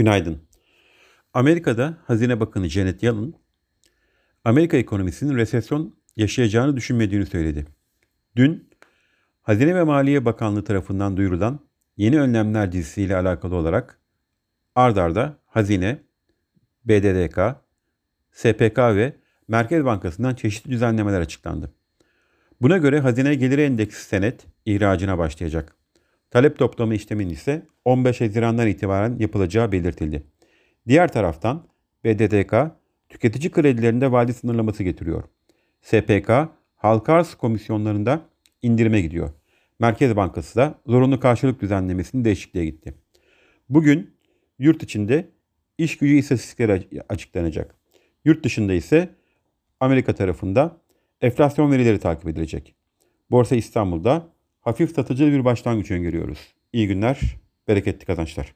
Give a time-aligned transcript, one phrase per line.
[0.00, 0.38] Günaydın.
[1.34, 3.34] Amerika'da Hazine Bakanı Janet Yellen,
[4.44, 7.66] Amerika ekonomisinin resesyon yaşayacağını düşünmediğini söyledi.
[8.36, 8.70] Dün
[9.42, 11.60] Hazine ve Maliye Bakanlığı tarafından duyurulan
[11.96, 14.00] yeni önlemler dizisiyle alakalı olarak
[14.74, 16.02] ard arda Hazine,
[16.84, 17.38] BDDK,
[18.32, 19.16] SPK ve
[19.48, 21.74] Merkez Bankası'ndan çeşitli düzenlemeler açıklandı.
[22.60, 25.79] Buna göre hazine geliri endeksi senet ihracına başlayacak.
[26.30, 30.22] Talep toplama işleminin ise 15 Haziran'dan itibaren yapılacağı belirtildi.
[30.88, 31.66] Diğer taraftan
[32.04, 32.54] BDDK
[33.08, 35.24] tüketici kredilerinde vade sınırlaması getiriyor.
[35.82, 36.30] SPK
[36.76, 38.20] halka arz komisyonlarında
[38.62, 39.30] indirime gidiyor.
[39.78, 42.94] Merkez Bankası da zorunlu karşılık düzenlemesinin değişikliğe gitti.
[43.68, 44.14] Bugün
[44.58, 45.28] yurt içinde
[45.78, 47.74] iş gücü istatistikleri açıklanacak.
[48.24, 49.08] Yurt dışında ise
[49.80, 50.76] Amerika tarafında
[51.20, 52.74] enflasyon verileri takip edilecek.
[53.30, 54.28] Borsa İstanbul'da
[54.60, 56.54] hafif satıcı bir başlangıç öngörüyoruz.
[56.72, 57.20] İyi günler,
[57.68, 58.54] bereketli kazançlar.